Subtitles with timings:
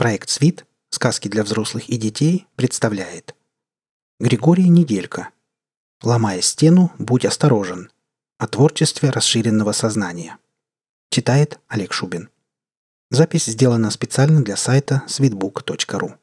[0.00, 0.64] Проект «Свит.
[0.88, 3.34] Сказки для взрослых и детей» представляет
[4.18, 5.28] Григорий Неделька
[6.02, 7.90] «Ломая стену, будь осторожен»
[8.38, 10.38] о творчестве расширенного сознания.
[11.10, 12.30] Читает Олег Шубин.
[13.10, 16.16] Запись сделана специально для сайта sweetbook.ru.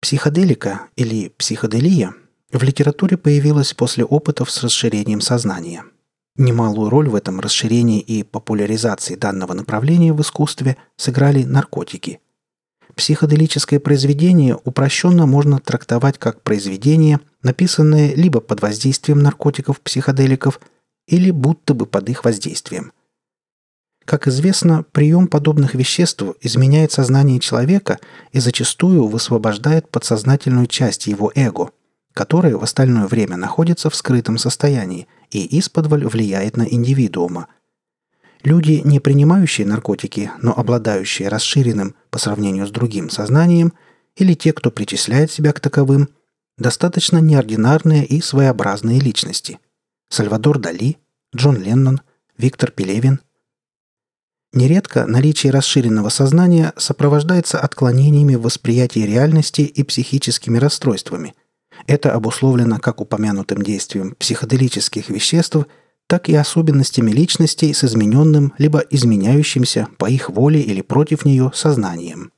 [0.00, 2.14] Психоделика или психоделия
[2.52, 5.84] в литературе появилась после опытов с расширением сознания.
[6.36, 12.20] Немалую роль в этом расширении и популяризации данного направления в искусстве сыграли наркотики.
[12.94, 20.60] Психоделическое произведение упрощенно можно трактовать как произведение, написанное либо под воздействием наркотиков-психоделиков,
[21.06, 22.92] или будто бы под их воздействием–
[24.04, 27.98] как известно, прием подобных веществ изменяет сознание человека
[28.32, 31.70] и зачастую высвобождает подсознательную часть его эго,
[32.12, 37.48] которая в остальное время находится в скрытом состоянии и исподволь влияет на индивидуума.
[38.42, 43.72] Люди, не принимающие наркотики, но обладающие расширенным по сравнению с другим сознанием,
[44.16, 46.08] или те, кто причисляет себя к таковым,
[46.58, 49.58] достаточно неординарные и своеобразные личности.
[50.08, 50.98] Сальвадор Дали,
[51.34, 52.00] Джон Леннон,
[52.36, 53.20] Виктор Пелевин–
[54.54, 61.34] Нередко наличие расширенного сознания сопровождается отклонениями в восприятии реальности и психическими расстройствами.
[61.86, 65.66] Это обусловлено как упомянутым действием психоделических веществ,
[66.06, 72.32] так и особенностями личностей с измененным либо изменяющимся по их воле или против нее сознанием.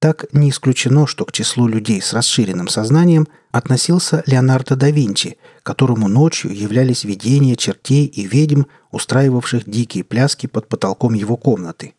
[0.00, 6.08] Так не исключено, что к числу людей с расширенным сознанием относился Леонардо да Винчи, которому
[6.08, 11.94] ночью являлись видения чертей и ведьм, устраивавших дикие пляски под потолком его комнаты.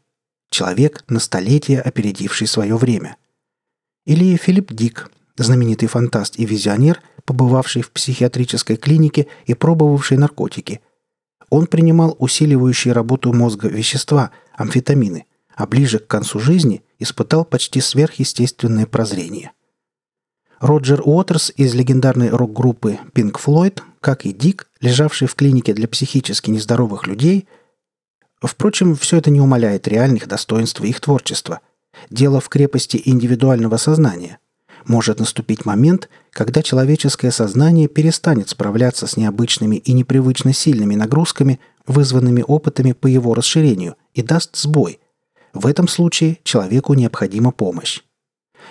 [0.50, 3.18] Человек, на столетие опередивший свое время.
[4.06, 5.12] Или Филипп Дик,
[5.44, 10.82] знаменитый фантаст и визионер, побывавший в психиатрической клинике и пробовавший наркотики.
[11.50, 18.86] Он принимал усиливающие работу мозга вещества, амфетамины, а ближе к концу жизни испытал почти сверхъестественное
[18.86, 19.52] прозрение.
[20.60, 26.52] Роджер Уотерс из легендарной рок-группы Pink Floyd, как и Дик, лежавший в клинике для психически
[26.52, 27.48] нездоровых людей,
[28.42, 31.60] Впрочем, все это не умаляет реальных достоинств их творчества.
[32.10, 34.39] Дело в крепости индивидуального сознания.
[34.86, 42.44] Может наступить момент, когда человеческое сознание перестанет справляться с необычными и непривычно сильными нагрузками, вызванными
[42.48, 45.00] опытами по его расширению, и даст сбой–
[45.54, 48.02] в этом случае человеку необходима помощь.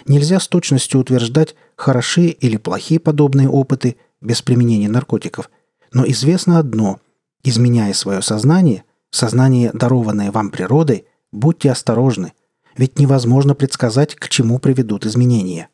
[0.06, 5.50] Нельзя с точностью утверждать, хороши или плохи подобные опыты без применения наркотиков,
[5.92, 7.00] но известно одно–
[7.44, 12.32] изменяя свое сознание, сознание, дарованное вам природой, будьте осторожны,
[12.76, 15.68] ведь невозможно предсказать, к чему приведут изменения.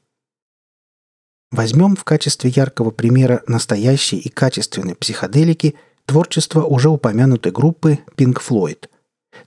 [1.55, 8.89] Возьмем в качестве яркого примера настоящей и качественной психоделики творчество уже упомянутой группы Pink Floyd–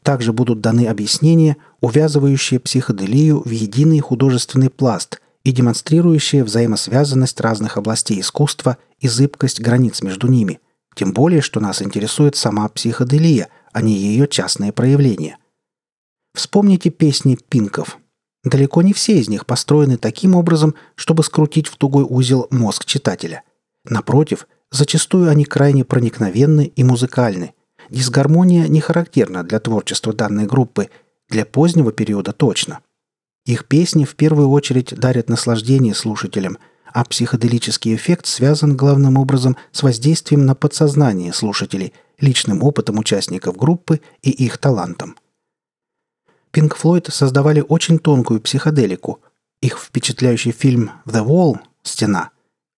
[0.03, 8.19] также будут даны объяснения, увязывающие психоделию в единый художественный пласт и демонстрирующие взаимосвязанность разных областей
[8.19, 10.59] искусства и зыбкость границ между ними.
[10.95, 15.38] Тем более, что нас интересует сама психоделия, а не ее частные проявления.
[16.34, 17.97] Вспомните песни пинков.
[18.44, 23.44] Далеко не все из них построены таким образом, чтобы скрутить в тугой узел мозг читателя.
[23.84, 27.53] Напротив, зачастую они крайне проникновенны и музыкальны,
[27.90, 30.90] Дисгармония не характерна для творчества данной группы,
[31.30, 32.80] для позднего периода точно.
[33.46, 36.58] Их песни в первую очередь дарят наслаждение слушателям,
[36.94, 44.02] а психоделический эффект связан главным образом с воздействием на подсознание слушателей, личным опытом участников группы
[44.22, 45.16] и их талантом.
[46.52, 49.22] Pink Floyd создавали очень тонкую психоделику.
[49.62, 52.31] Их впечатляющий фильм «The Wall»– «Стена»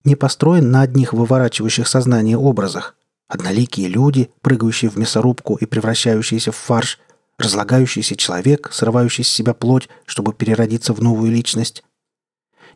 [0.04, 2.96] не построен на одних выворачивающих сознание образах.
[3.28, 6.98] Одноликие люди, прыгающие в мясорубку и превращающиеся в фарш,
[7.38, 11.84] разлагающийся человек, срывающий с себя плоть, чтобы переродиться в новую личность.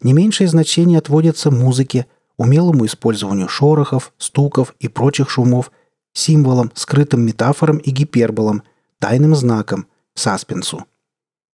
[0.00, 2.06] Не меньшее значение отводится музыке,
[2.36, 5.70] умелому использованию шорохов, стуков и прочих шумов,
[6.12, 8.62] символам, скрытым метафорам и гиперболам,
[8.98, 10.84] тайным знаком, саспенсу.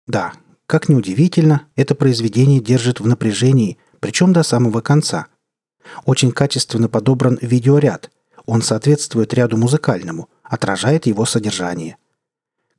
[0.07, 0.33] Да,
[0.67, 5.27] как ни удивительно, это произведение держит в напряжении, причем до самого конца.
[6.05, 8.11] Очень качественно подобран видеоряд,
[8.45, 11.97] он соответствует ряду музыкальному, отражает его содержание.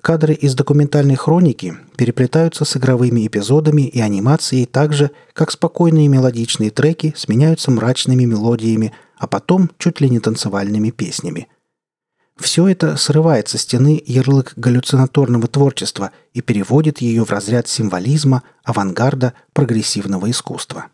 [0.00, 6.70] Кадры из документальной хроники переплетаются с игровыми эпизодами и анимацией так же, как спокойные мелодичные
[6.70, 11.48] треки сменяются мрачными мелодиями, а потом чуть ли не танцевальными песнями.
[12.38, 19.32] Все это срывает со стены ярлык галлюцинаторного творчества и переводит ее в разряд символизма, авангарда,
[19.52, 20.86] прогрессивного искусства.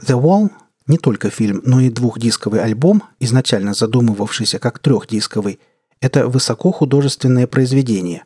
[0.00, 0.50] The Wall
[0.86, 5.58] не только фильм, но и двухдисковый альбом, изначально задумывавшийся как трехдисковый,
[6.00, 8.24] Это высокохудожественное произведение.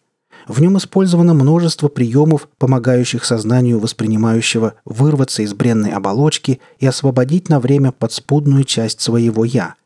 [0.49, 7.61] В нем использовано множество приемов, помогающих сознанию воспринимающего вырваться из бренной оболочки и освободить на
[7.61, 9.77] время подспудную часть своего «я».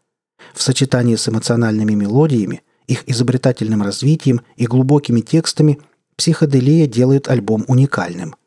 [0.55, 5.81] В сочетании с эмоциональными мелодиями, их изобретательным развитием и глубокими текстами
[6.17, 8.37] психоделия делает альбом уникальным–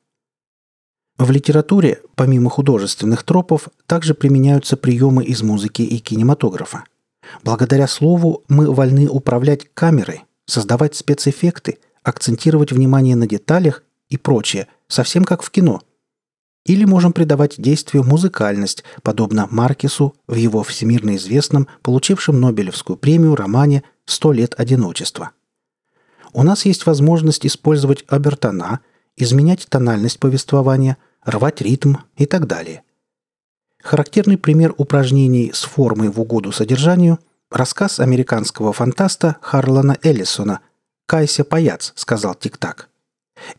[1.17, 6.83] в литературе, помимо художественных тропов, также применяются приемы из музыки и кинематографа.
[7.41, 15.23] Благодаря слову мы вольны управлять камерой, создавать спецэффекты, акцентировать внимание на деталях и прочее, совсем
[15.23, 15.81] как в кино.
[16.65, 23.83] Или можем придавать действию музыкальность, подобно Маркесу в его всемирно известном, получившем Нобелевскую премию романе
[24.05, 25.31] «Сто лет одиночества».
[26.33, 28.79] У нас есть возможность использовать обертона–
[29.15, 32.81] изменять тональность повествования, рвать ритм и так далее.
[33.81, 37.19] Характерный пример упражнений с формой в угоду содержанию–
[37.51, 40.61] рассказ американского фантаста Харлана Эллисона
[41.05, 42.89] «Кайся, паяц»,— сказал Тик-Так.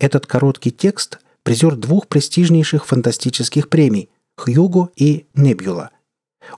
[0.00, 5.90] Этот короткий текст– призер двух престижнейших фантастических премий– Хьюго и Небюла.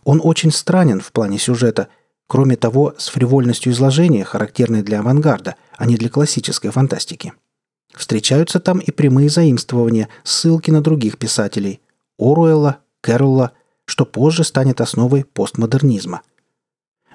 [0.03, 1.89] Он очень странен в плане сюжета,
[2.27, 7.35] кроме того, с фривольностью изложения, характерной для авангарда, а не для классической фантастики–
[7.95, 11.81] Встречаются там и прямые заимствования, ссылки на других писателей–
[12.19, 13.53] Оруэлла, Кэрролла,
[13.87, 16.23] что позже станет основой постмодернизма.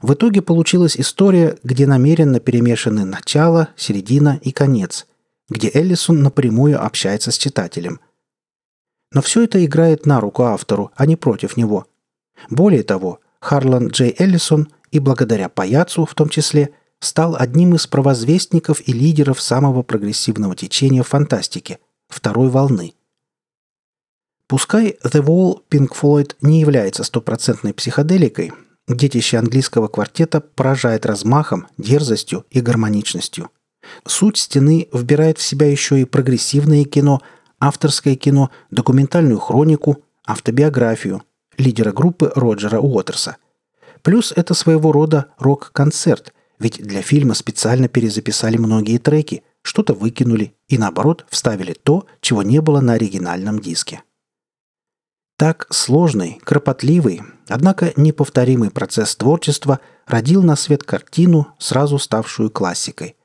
[0.01, 5.07] В итоге получилась история, где намеренно перемешаны начало, середина и конец,
[5.49, 7.99] где Эллисон напрямую общается с читателем.
[9.11, 11.85] Но все это играет на руку автору, а не против него.
[12.49, 16.73] Более того, Харлан Джей Эллисон и благодаря паяцу в том числе–
[17.03, 22.93] стал одним из провозвестников и лидеров самого прогрессивного течения фантастики– второй волны.
[24.47, 28.53] Пускай The Wall Pink Floyd не является стопроцентной психоделикой,
[28.87, 33.49] детище английского квартета поражает размахом, дерзостью и гармоничностью.
[34.05, 37.21] Суть стены вбирает в себя еще и прогрессивное кино,
[37.59, 41.23] авторское кино, документальную хронику, автобиографию
[41.57, 43.37] лидера группы Роджера Уотерса.
[44.01, 46.33] Плюс это своего рода рок-концерт–
[46.63, 52.61] ведь для фильма специально перезаписали многие треки, что-то выкинули и наоборот вставили то, чего не
[52.61, 54.01] было на оригинальном диске.
[55.37, 63.17] Так сложный, кропотливый, однако неповторимый процесс творчества родил на свет картину, сразу ставшую классикой.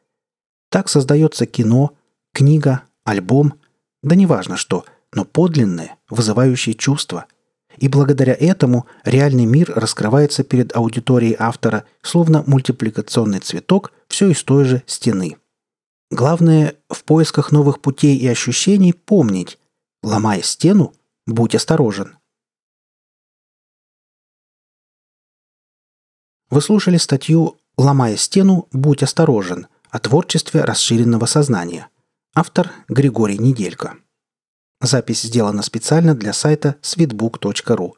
[0.70, 1.94] Так создается кино,
[2.32, 3.54] книга, альбом,
[4.02, 7.26] да неважно что, но подлинное, вызывающее чувства–
[7.78, 14.64] и благодаря этому реальный мир раскрывается перед аудиторией автора, словно мультипликационный цветок все из той
[14.64, 15.36] же стены.
[16.10, 19.58] Главное, в поисках новых путей и ощущений помнить,
[20.02, 20.94] ломая стену,
[21.26, 22.16] будь осторожен.
[26.50, 31.88] Вы слушали статью «Ломая стену, будь осторожен» о творчестве расширенного сознания.
[32.34, 33.96] Автор Григорий Неделько.
[34.80, 37.92] Запись сделана специально для сайта sweetbook.ru.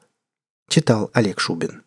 [0.69, 1.83] Читал Олег Шубин.